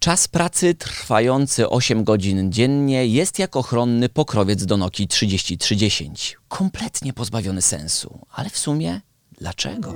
[0.00, 6.10] Czas pracy trwający 8 godzin dziennie jest jak ochronny pokrowiec do Nokii 3030.
[6.48, 8.18] Kompletnie pozbawiony sensu.
[8.32, 9.00] Ale w sumie
[9.38, 9.94] dlaczego?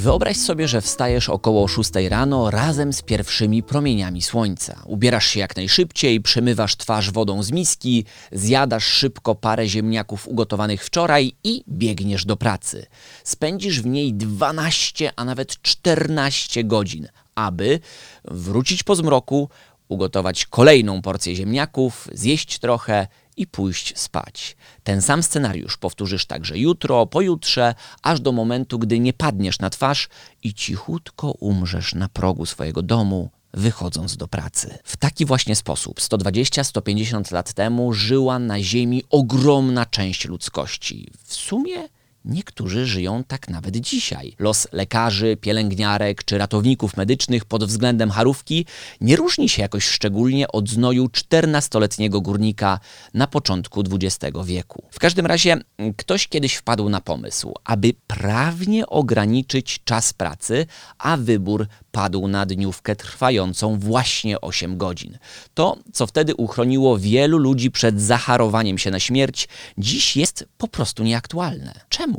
[0.00, 4.82] Wyobraź sobie, że wstajesz około 6 rano razem z pierwszymi promieniami słońca.
[4.86, 11.32] Ubierasz się jak najszybciej, przemywasz twarz wodą z miski, zjadasz szybko parę ziemniaków ugotowanych wczoraj
[11.44, 12.86] i biegniesz do pracy.
[13.24, 17.80] Spędzisz w niej 12, a nawet 14 godzin, aby
[18.24, 19.48] wrócić po zmroku,
[19.88, 23.06] ugotować kolejną porcję ziemniaków, zjeść trochę
[23.40, 24.56] i pójść spać.
[24.84, 30.08] Ten sam scenariusz powtórzysz także jutro, pojutrze, aż do momentu, gdy nie padniesz na twarz
[30.42, 34.78] i cichutko umrzesz na progu swojego domu, wychodząc do pracy.
[34.84, 41.10] W taki właśnie sposób 120-150 lat temu żyła na Ziemi ogromna część ludzkości.
[41.24, 41.88] W sumie
[42.24, 44.36] Niektórzy żyją tak nawet dzisiaj.
[44.38, 48.66] Los lekarzy, pielęgniarek czy ratowników medycznych pod względem harówki
[49.00, 52.80] nie różni się jakoś szczególnie od znoju 14-letniego górnika
[53.14, 54.82] na początku XX wieku.
[54.90, 55.56] W każdym razie
[55.96, 60.66] ktoś kiedyś wpadł na pomysł, aby prawnie ograniczyć czas pracy,
[60.98, 65.18] a wybór padł na dniówkę trwającą właśnie 8 godzin.
[65.54, 71.02] To, co wtedy uchroniło wielu ludzi przed zacharowaniem się na śmierć, dziś jest po prostu
[71.02, 71.80] nieaktualne.
[71.88, 72.09] Czemu?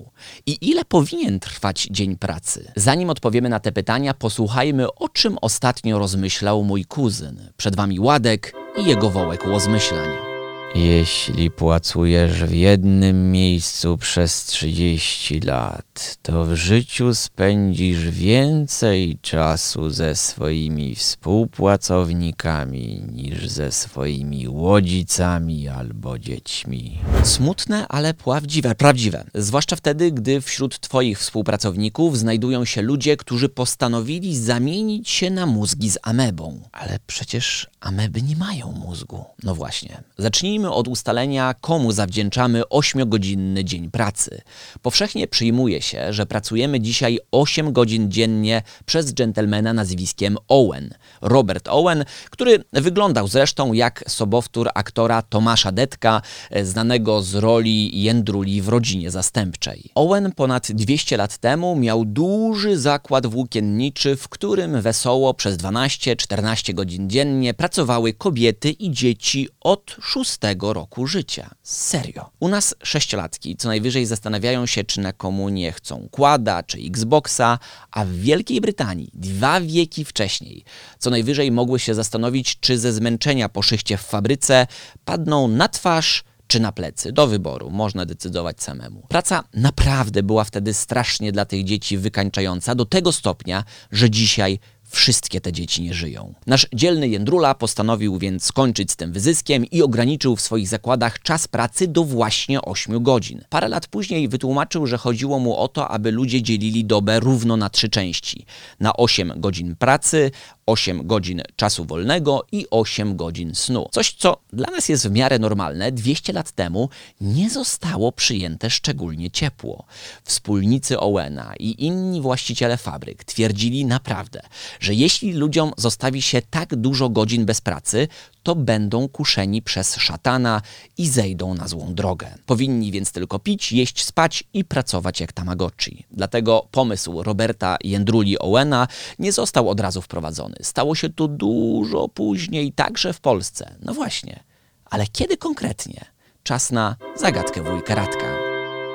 [0.46, 2.72] I ile powinien trwać dzień pracy?
[2.76, 7.50] Zanim odpowiemy na te pytania, posłuchajmy, o czym ostatnio rozmyślał mój kuzyn.
[7.58, 10.31] Przed wami Ładek i jego wołek łozmyślań.
[10.76, 20.16] Jeśli płacujesz w jednym miejscu przez 30 lat, to w życiu spędzisz więcej czasu ze
[20.16, 27.00] swoimi współpracownikami niż ze swoimi łodzicami albo dziećmi.
[27.24, 29.24] Smutne, ale prawdziwe, prawdziwe.
[29.36, 35.90] Zwłaszcza wtedy, gdy wśród Twoich współpracowników znajdują się ludzie, którzy postanowili zamienić się na mózgi
[35.90, 36.62] z amebą.
[36.72, 39.26] Ale przecież ameby nie mają mózgu.
[39.44, 40.04] No właśnie.
[40.18, 44.42] Zacznijmy od ustalenia, komu zawdzięczamy 8-godzinny dzień pracy.
[44.82, 50.94] Powszechnie przyjmuje się, że pracujemy dzisiaj 8 godzin dziennie przez dżentelmena nazwiskiem Owen.
[51.22, 56.22] Robert Owen, który wyglądał zresztą jak sobowtór aktora Tomasza Detka,
[56.64, 59.92] znanego z roli Jędruli w rodzinie zastępczej.
[59.96, 67.10] Owen ponad 200 lat temu miał duży zakład włókienniczy, w którym wesoło przez 12-14 godzin
[67.10, 71.50] dziennie pracowały kobiety i dzieci od 6 roku życia.
[71.64, 72.30] Serio.
[72.40, 77.60] U nas sześciolatki co najwyżej zastanawiają się, czy na komunię chcą kłada czy Xboxa,
[77.92, 80.64] a w Wielkiej Brytanii dwa wieki wcześniej
[81.00, 84.68] co najwyżej mogły się zastanowić, czy ze zmęczenia po szychcie w fabryce
[85.06, 87.12] padną na twarz czy na plecy.
[87.12, 89.06] Do wyboru, można decydować samemu.
[89.10, 94.60] Praca naprawdę była wtedy strasznie dla tych dzieci wykańczająca, do tego stopnia, że dzisiaj
[94.92, 96.34] wszystkie te dzieci nie żyją.
[96.48, 101.48] Nasz dzielny Jędrula postanowił więc skończyć z tym wyzyskiem i ograniczył w swoich zakładach czas
[101.48, 103.44] pracy do właśnie 8 godzin.
[103.50, 107.70] Parę lat później wytłumaczył, że chodziło mu o to, aby ludzie dzielili dobę równo na
[107.70, 108.46] trzy części.
[108.80, 110.32] Na 8 godzin pracy,
[110.66, 113.90] 8 godzin czasu wolnego i 8 godzin snu.
[113.92, 116.90] Coś, co dla nas jest w miarę normalne, 200 lat temu
[117.22, 119.86] nie zostało przyjęte szczególnie ciepło.
[120.24, 124.42] Wspólnicy Owena i inni właściciele fabryk twierdzili naprawdę,
[124.82, 128.08] że jeśli ludziom zostawi się tak dużo godzin bez pracy,
[128.44, 130.62] to będą kuszeni przez szatana
[130.98, 132.28] i zejdą na złą drogę.
[132.46, 136.06] Powinni więc tylko pić, jeść, spać i pracować jak Tamagotchi.
[136.12, 138.88] Dlatego pomysł Roberta Jędruli Owena
[139.20, 140.56] nie został od razu wprowadzony.
[140.62, 143.76] Stało się to dużo później, także w Polsce.
[143.82, 144.44] No właśnie,
[144.86, 146.06] ale kiedy konkretnie?
[146.44, 148.41] Czas na zagadkę wujka Radka.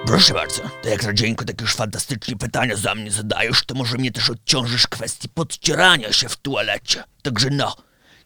[0.07, 4.13] Proszę bardzo, to jak Radzieńko takie już fantastycznie pytania za mnie zadajesz, to może mnie
[4.13, 7.05] też odciążysz kwestii podcierania się w tualecie.
[7.23, 7.77] Także no,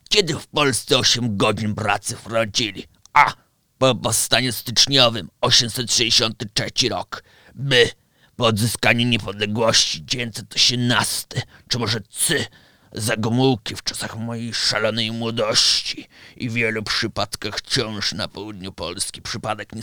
[0.09, 2.87] kiedy w Polsce 8 godzin pracy wprowadzili?
[3.13, 3.33] A.
[3.79, 7.23] Po powstaniu styczniowym 863 rok.
[7.55, 7.77] B.
[8.37, 11.27] Po odzyskaniu niepodległości 918.
[11.69, 12.35] Czy może C.
[12.93, 19.23] Za Gomułki w czasach mojej szalonej młodości i w wielu przypadkach wciąż na południu Polski.
[19.23, 19.83] Przypadek nie.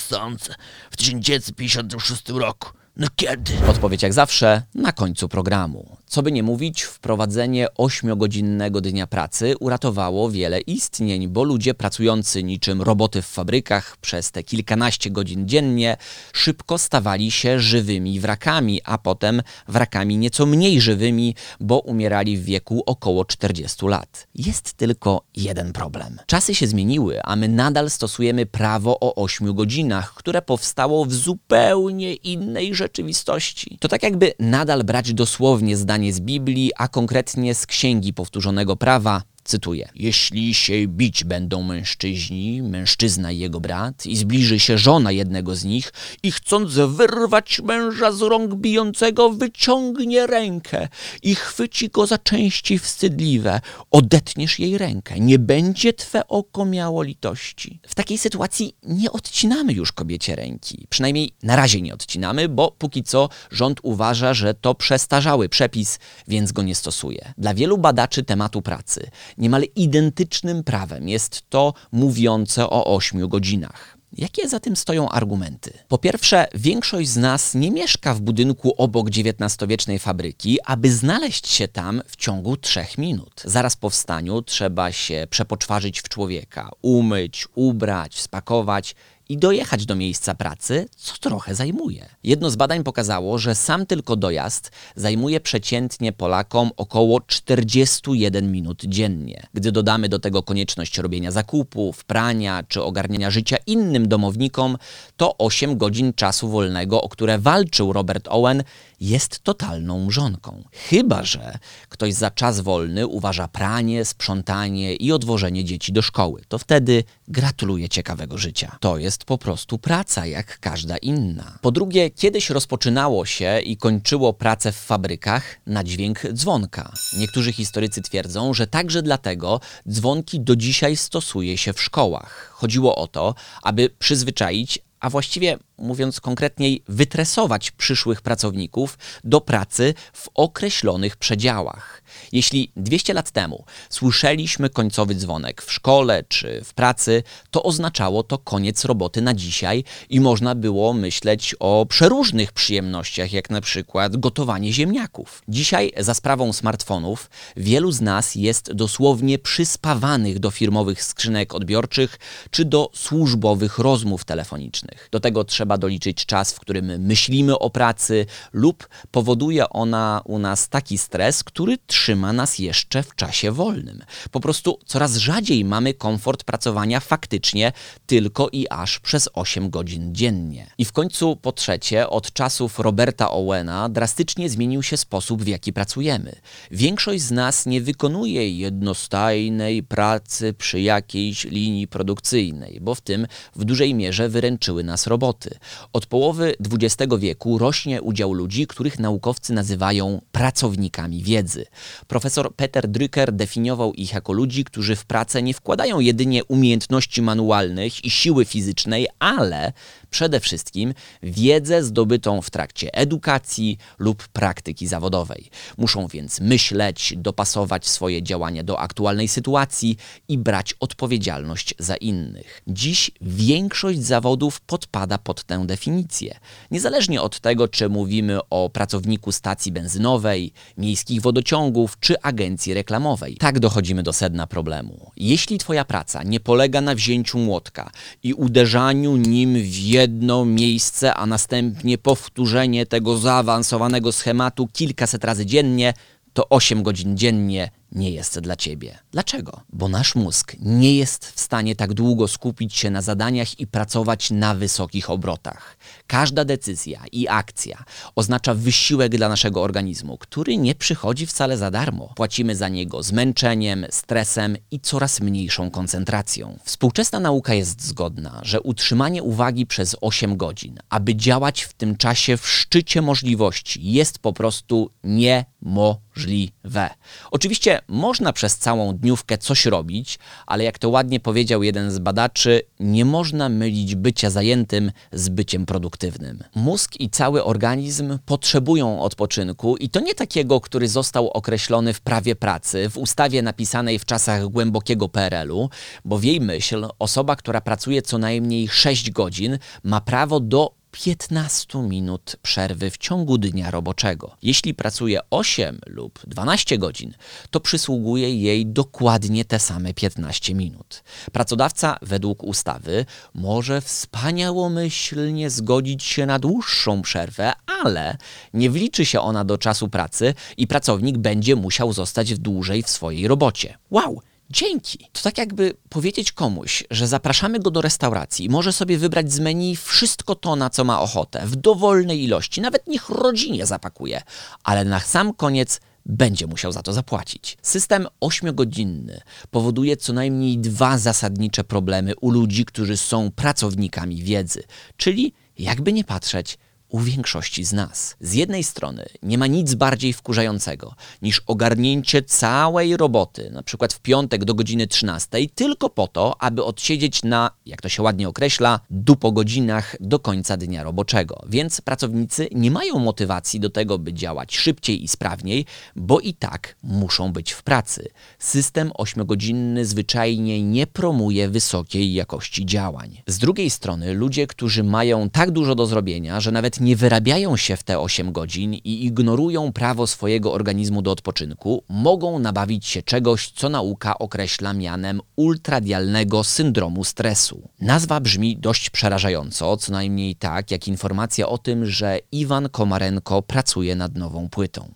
[0.91, 2.69] W 1956 roku.
[2.97, 3.53] No kiedy?
[3.67, 5.97] Odpowiedź jak zawsze na końcu programu.
[6.09, 12.81] Co by nie mówić, wprowadzenie ośmiogodzinnego dnia pracy uratowało wiele istnień, bo ludzie pracujący niczym
[12.81, 15.97] roboty w fabrykach przez te kilkanaście godzin dziennie
[16.33, 22.83] szybko stawali się żywymi wrakami, a potem wrakami nieco mniej żywymi, bo umierali w wieku
[22.85, 24.27] około 40 lat.
[24.35, 26.17] Jest tylko jeden problem.
[26.25, 32.13] Czasy się zmieniły, a my nadal stosujemy prawo o 8 godzinach, które powstało w zupełnie
[32.13, 33.77] innej rzeczywistości.
[33.79, 39.21] To tak jakby nadal brać dosłownie zdanie z Biblii, a konkretnie z Księgi Powtórzonego Prawa,
[39.47, 45.55] Cytuję: Jeśli się bić będą mężczyźni, mężczyzna i jego brat, i zbliży się żona jednego
[45.55, 50.87] z nich, i chcąc wyrwać męża z rąk bijącego, wyciągnie rękę
[51.23, 53.61] i chwyci go za części wstydliwe,
[53.91, 57.79] odetniesz jej rękę, nie będzie twe oko miało litości.
[57.87, 60.87] W takiej sytuacji nie odcinamy już kobiecie ręki.
[60.89, 66.51] Przynajmniej na razie nie odcinamy, bo póki co rząd uważa, że to przestarzały przepis, więc
[66.51, 67.33] go nie stosuje.
[67.37, 73.97] Dla wielu badaczy tematu pracy Niemal identycznym prawem jest to mówiące o 8 godzinach.
[74.13, 75.73] Jakie za tym stoją argumenty?
[75.87, 81.67] Po pierwsze, większość z nas nie mieszka w budynku obok XIX-wiecznej fabryki, aby znaleźć się
[81.67, 83.41] tam w ciągu trzech minut.
[83.45, 88.95] Zaraz po wstaniu trzeba się przepoczwarzyć w człowieka, umyć, ubrać, spakować
[89.29, 92.05] i dojechać do miejsca pracy, co trochę zajmuje.
[92.23, 99.47] Jedno z badań pokazało, że sam tylko dojazd zajmuje przeciętnie Polakom około 41 minut dziennie.
[99.53, 104.77] Gdy dodamy do tego konieczność robienia zakupów, prania czy ogarniania życia innym domownikom,
[105.17, 108.63] to 8 godzin czasu wolnego, o które walczył Robert Owen,
[108.99, 110.63] jest totalną mrzonką.
[110.71, 111.57] Chyba, że
[111.89, 116.41] ktoś za czas wolny uważa pranie, sprzątanie i odwożenie dzieci do szkoły.
[116.47, 118.77] To wtedy gratuluję ciekawego życia.
[118.79, 121.59] To jest po prostu praca, jak każda inna.
[121.61, 126.93] Po drugie, kiedyś rozpoczynało się i kończyło pracę w fabrykach na dźwięk dzwonka.
[127.19, 129.59] Niektórzy historycy twierdzą, że także dlatego
[129.89, 132.51] dzwonki do dzisiaj stosuje się w szkołach.
[132.53, 140.29] Chodziło o to, aby przyzwyczaić a właściwie mówiąc konkretniej, wytresować przyszłych pracowników do pracy w
[140.35, 142.03] określonych przedziałach.
[142.31, 148.37] Jeśli 200 lat temu słyszeliśmy końcowy dzwonek w szkole czy w pracy, to oznaczało to
[148.37, 154.73] koniec roboty na dzisiaj i można było myśleć o przeróżnych przyjemnościach, jak na przykład gotowanie
[154.73, 155.41] ziemniaków.
[155.47, 162.19] Dzisiaj za sprawą smartfonów wielu z nas jest dosłownie przyspawanych do firmowych skrzynek odbiorczych
[162.51, 165.09] czy do służbowych rozmów telefonicznych.
[165.11, 170.69] Do tego trzeba doliczyć czas, w którym myślimy o pracy lub powoduje ona u nas
[170.69, 174.03] taki stres, który trzyma nas jeszcze w czasie wolnym.
[174.31, 177.71] Po prostu coraz rzadziej mamy komfort pracowania faktycznie
[178.05, 180.67] tylko i aż przez 8 godzin dziennie.
[180.77, 185.73] I w końcu po trzecie, od czasów Roberta Owena drastycznie zmienił się sposób, w jaki
[185.73, 186.35] pracujemy.
[186.71, 193.65] Większość z nas nie wykonuje jednostajnej pracy przy jakiejś linii produkcyjnej, bo w tym w
[193.65, 195.57] dużej mierze wyręczyły nas roboty.
[195.93, 201.65] Od połowy XX wieku rośnie udział ludzi, których naukowcy nazywają pracownikami wiedzy.
[202.07, 208.05] Profesor Peter Drucker definiował ich jako ludzi, którzy w pracę nie wkładają jedynie umiejętności manualnych
[208.05, 209.73] i siły fizycznej, ale
[210.09, 210.93] przede wszystkim
[211.23, 215.49] wiedzę zdobytą w trakcie edukacji lub praktyki zawodowej.
[215.77, 219.97] Muszą więc myśleć, dopasować swoje działania do aktualnej sytuacji
[220.27, 222.61] i brać odpowiedzialność za innych.
[222.67, 226.39] Dziś większość zawodów podpada pod tę definicję.
[226.71, 233.37] Niezależnie od tego, czy mówimy o pracowniku stacji benzynowej, miejskich wodociągów czy agencji reklamowej.
[233.37, 235.11] Tak dochodzimy do sedna problemu.
[235.17, 237.91] Jeśli Twoja praca nie polega na wzięciu młotka
[238.23, 245.93] i uderzaniu nim w jedno miejsce, a następnie powtórzenie tego zaawansowanego schematu kilkaset razy dziennie,
[246.33, 248.99] to 8 godzin dziennie nie jest dla ciebie.
[249.11, 249.61] Dlaczego?
[249.69, 254.31] Bo nasz mózg nie jest w stanie tak długo skupić się na zadaniach i pracować
[254.31, 255.77] na wysokich obrotach.
[256.07, 257.83] Każda decyzja i akcja
[258.15, 262.13] oznacza wysiłek dla naszego organizmu, który nie przychodzi wcale za darmo.
[262.15, 266.59] Płacimy za niego zmęczeniem, stresem i coraz mniejszą koncentracją.
[266.63, 272.37] Współczesna nauka jest zgodna, że utrzymanie uwagi przez 8 godzin, aby działać w tym czasie
[272.37, 276.89] w szczycie możliwości, jest po prostu niemożliwe.
[277.31, 282.61] Oczywiście można przez całą dniówkę coś robić, ale jak to ładnie powiedział jeden z badaczy,
[282.79, 286.43] nie można mylić bycia zajętym z byciem produktywnym.
[286.55, 292.35] Mózg i cały organizm potrzebują odpoczynku i to nie takiego, który został określony w prawie
[292.35, 295.69] pracy, w ustawie napisanej w czasach głębokiego PRL-u,
[296.05, 301.81] bo w jej myśl osoba, która pracuje co najmniej 6 godzin, ma prawo do 15
[301.81, 304.37] minut przerwy w ciągu dnia roboczego.
[304.41, 307.13] Jeśli pracuje 8 lub 12 godzin,
[307.51, 311.03] to przysługuje jej dokładnie te same 15 minut.
[311.31, 318.17] Pracodawca według ustawy może wspaniałomyślnie zgodzić się na dłuższą przerwę, ale
[318.53, 323.27] nie wliczy się ona do czasu pracy i pracownik będzie musiał zostać dłużej w swojej
[323.27, 323.77] robocie.
[323.91, 324.21] Wow!
[324.49, 325.09] Dzięki.
[325.13, 329.39] To tak jakby powiedzieć komuś, że zapraszamy go do restauracji i może sobie wybrać z
[329.39, 334.21] menu wszystko to, na co ma ochotę, w dowolnej ilości, nawet niech rodzinie zapakuje,
[334.63, 337.57] ale na sam koniec będzie musiał za to zapłacić.
[337.61, 344.63] System ośmiogodzinny powoduje co najmniej dwa zasadnicze problemy u ludzi, którzy są pracownikami wiedzy,
[344.97, 346.57] czyli jakby nie patrzeć,
[346.89, 348.15] u większości z nas.
[348.19, 353.99] Z jednej strony nie ma nic bardziej wkurzającego niż ogarnięcie całej roboty, na przykład w
[353.99, 358.79] piątek do godziny 13, tylko po to, aby odsiedzieć na, jak to się ładnie określa,
[358.89, 361.43] dupo godzinach do końca dnia roboczego.
[361.49, 365.65] Więc pracownicy nie mają motywacji do tego, by działać szybciej i sprawniej,
[365.95, 368.09] bo i tak muszą być w pracy.
[368.39, 373.21] System ośmiogodzinny zwyczajnie nie promuje wysokiej jakości działań.
[373.27, 377.77] Z drugiej strony ludzie, którzy mają tak dużo do zrobienia, że nawet nie wyrabiają się
[377.77, 383.51] w te 8 godzin i ignorują prawo swojego organizmu do odpoczynku, mogą nabawić się czegoś,
[383.51, 387.69] co nauka określa mianem ultradialnego syndromu stresu.
[387.81, 393.95] Nazwa brzmi dość przerażająco, co najmniej tak jak informacja o tym, że Iwan Komarenko pracuje
[393.95, 394.91] nad nową płytą.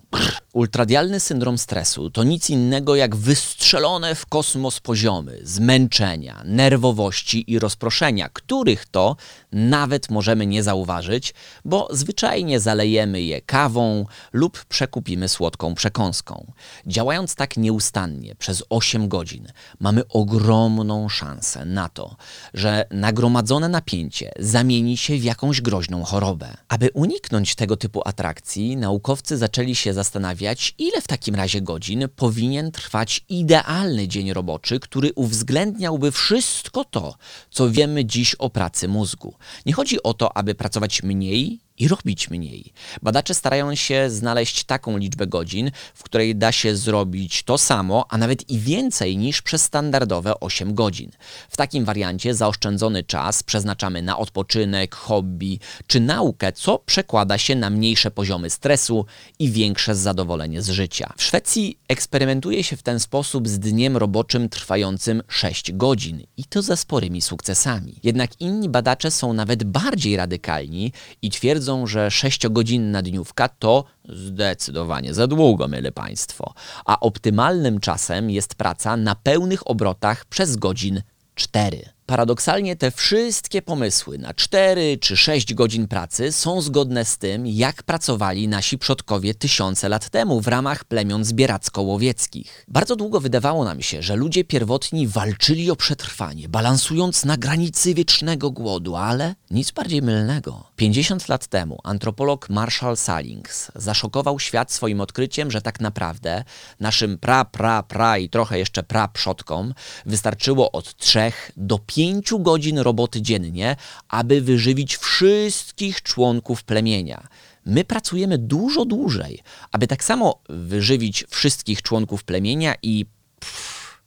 [0.54, 8.30] Ultradialny syndrom stresu to nic innego jak wystrzelone w kosmos poziomy zmęczenia, nerwowości i rozproszenia,
[8.34, 9.16] których to
[9.52, 11.34] nawet możemy nie zauważyć,
[11.66, 16.52] bo zwyczajnie zalejemy je kawą lub przekupimy słodką przekąską.
[16.88, 19.48] Działając tak nieustannie przez 8 godzin,
[19.80, 22.16] mamy ogromną szansę na to,
[22.54, 26.58] że nagromadzone napięcie zamieni się w jakąś groźną chorobę.
[26.68, 30.41] Aby uniknąć tego typu atrakcji, naukowcy zaczęli się zastanawiać,
[30.78, 37.16] ile w takim razie godzin powinien trwać idealny dzień roboczy, który uwzględniałby wszystko to,
[37.50, 39.34] co wiemy dziś o pracy mózgu.
[39.66, 42.74] Nie chodzi o to, aby pracować mniej i robić mniej.
[43.02, 48.18] Badacze starają się znaleźć taką liczbę godzin, w której da się zrobić to samo, a
[48.18, 51.12] nawet i więcej niż przez standardowe 8 godzin.
[51.50, 57.70] W takim wariancie zaoszczędzony czas przeznaczamy na odpoczynek, hobby czy naukę, co przekłada się na
[57.70, 59.06] mniejsze poziomy stresu
[59.40, 61.14] i większe zadowolenie z życia.
[61.18, 66.62] W Szwecji eksperymentuje się w ten sposób z dniem roboczym trwającym 6 godzin i to
[66.62, 67.96] ze sporymi sukcesami.
[68.04, 75.14] Jednak inni badacze są nawet bardziej radykalni i twierdzą, twierdzą, że sześciogodzinna dniówka to zdecydowanie
[75.14, 76.54] za długo, myle Państwo,
[76.86, 81.02] a optymalnym czasem jest praca na pełnych obrotach przez godzin
[81.36, 81.90] 4.
[82.12, 87.84] Paradoksalnie te wszystkie pomysły na 4 czy 6 godzin pracy są zgodne z tym, jak
[87.84, 92.66] pracowali nasi przodkowie tysiące lat temu w ramach plemion zbieracko-łowieckich.
[92.68, 98.52] Bardzo długo wydawało nam się, że ludzie pierwotni walczyli o przetrwanie, balansując na granicy wiecznego
[98.52, 100.64] głodu, ale nic bardziej mylnego.
[100.76, 106.44] 50 lat temu antropolog Marshall Salings zaszokował świat swoim odkryciem, że tak naprawdę
[106.80, 109.74] naszym pra, pra, pra i trochę jeszcze pra przodkom
[110.06, 113.76] wystarczyło od 3 do 5 5 godzin roboty dziennie,
[114.10, 117.28] aby wyżywić wszystkich członków plemienia.
[117.66, 119.40] My pracujemy dużo dłużej,
[119.72, 123.06] aby tak samo wyżywić wszystkich członków plemienia i
[123.40, 124.02] pff,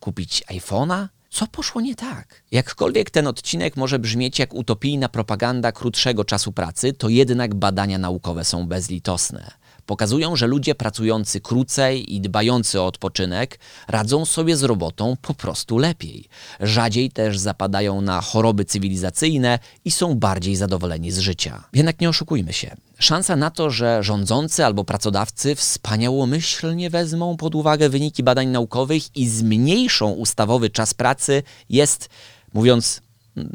[0.00, 1.08] kupić iPhone'a?
[1.30, 2.42] Co poszło nie tak?
[2.50, 8.44] Jakkolwiek ten odcinek może brzmieć jak utopijna propaganda krótszego czasu pracy, to jednak badania naukowe
[8.44, 9.59] są bezlitosne
[9.90, 15.78] pokazują, że ludzie pracujący krócej i dbający o odpoczynek radzą sobie z robotą po prostu
[15.78, 16.28] lepiej.
[16.60, 21.64] Rzadziej też zapadają na choroby cywilizacyjne i są bardziej zadowoleni z życia.
[21.72, 22.76] Jednak nie oszukujmy się.
[22.98, 29.28] Szansa na to, że rządzący albo pracodawcy wspaniałomyślnie wezmą pod uwagę wyniki badań naukowych i
[29.28, 32.08] zmniejszą ustawowy czas pracy jest,
[32.54, 33.02] mówiąc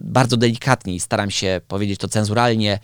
[0.01, 2.79] bardzo delikatnie i staram się powiedzieć to cenzuralnie,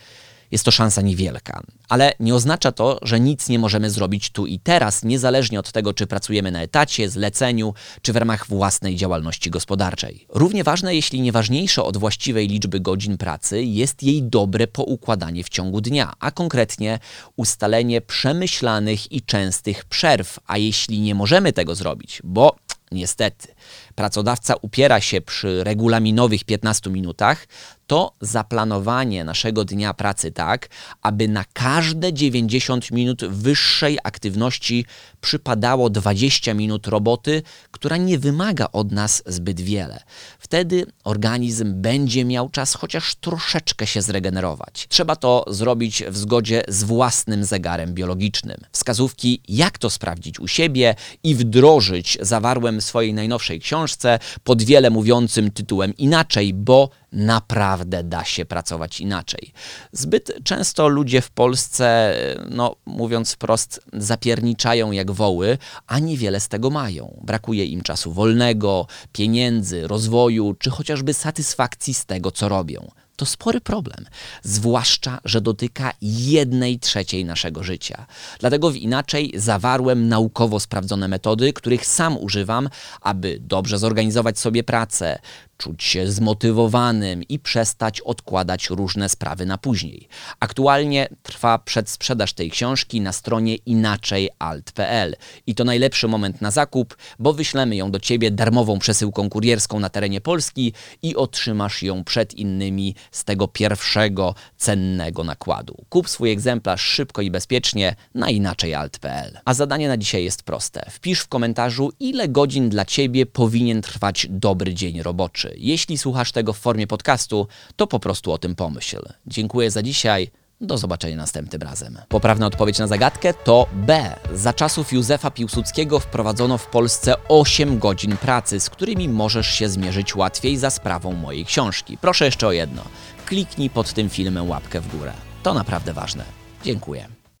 [0.52, 1.62] jest to szansa niewielka.
[1.88, 5.94] Ale nie oznacza to, że nic nie możemy zrobić tu i teraz, niezależnie od tego,
[5.94, 10.26] czy pracujemy na etacie, zleceniu, czy w ramach własnej działalności gospodarczej.
[10.28, 15.48] Równie ważne, jeśli nie ważniejsze od właściwej liczby godzin pracy, jest jej dobre poukładanie w
[15.48, 16.98] ciągu dnia, a konkretnie
[17.36, 20.38] ustalenie przemyślanych i częstych przerw.
[20.46, 22.56] A jeśli nie możemy tego zrobić, bo
[22.92, 23.48] niestety
[23.94, 27.46] pracodawca upiera się przy regulaminowych 15 minutach,
[27.92, 30.68] to zaplanowanie naszego dnia pracy tak,
[31.02, 34.84] aby na każde 90 minut wyższej aktywności
[35.20, 40.02] przypadało 20 minut roboty, która nie wymaga od nas zbyt wiele.
[40.38, 44.86] Wtedy organizm będzie miał czas chociaż troszeczkę się zregenerować.
[44.88, 48.56] Trzeba to zrobić w zgodzie z własnym zegarem biologicznym.
[48.72, 54.90] Wskazówki, jak to sprawdzić u siebie i wdrożyć, zawarłem w swojej najnowszej książce pod wiele
[54.90, 59.52] mówiącym tytułem Inaczej, bo naprawdę da się pracować inaczej.
[59.92, 62.16] Zbyt często ludzie w Polsce,
[62.50, 67.20] no mówiąc wprost, zapierniczają jak woły, a niewiele z tego mają.
[67.22, 72.90] Brakuje im czasu wolnego, pieniędzy, rozwoju, czy chociażby satysfakcji z tego, co robią
[73.22, 74.06] to spory problem,
[74.42, 78.06] zwłaszcza, że dotyka jednej trzeciej naszego życia.
[78.40, 82.68] Dlatego w inaczej zawarłem naukowo sprawdzone metody, których sam używam,
[83.00, 85.18] aby dobrze zorganizować sobie pracę,
[85.62, 90.08] czuć się zmotywowanym i przestać odkładać różne sprawy na później.
[90.40, 97.32] Aktualnie trwa przedsprzedaż tej książki na stronie inaczejalt.pl i to najlepszy moment na zakup, bo
[97.32, 102.94] wyślemy ją do Ciebie darmową przesyłką kurierską na terenie Polski i otrzymasz ją przed innymi
[103.12, 105.76] z tego pierwszego cennego nakładu.
[105.88, 109.38] Kup swój egzemplarz szybko i bezpiecznie na inaczejalt.pl.
[109.44, 110.90] A zadanie na dzisiaj jest proste.
[110.90, 115.54] Wpisz w komentarzu, ile godzin dla Ciebie powinien trwać dobry dzień roboczy.
[115.56, 119.02] Jeśli słuchasz tego w formie podcastu, to po prostu o tym pomyśl.
[119.26, 120.41] Dziękuję za dzisiaj.
[120.62, 121.98] Do zobaczenia następnym razem.
[122.08, 124.16] Poprawna odpowiedź na zagadkę to B.
[124.34, 130.16] Za czasów Józefa Piłsudskiego wprowadzono w Polsce 8 godzin pracy, z którymi możesz się zmierzyć
[130.16, 131.98] łatwiej za sprawą mojej książki.
[131.98, 132.82] Proszę jeszcze o jedno.
[133.26, 135.12] Kliknij pod tym filmem łapkę w górę.
[135.42, 136.24] To naprawdę ważne.
[136.64, 137.21] Dziękuję.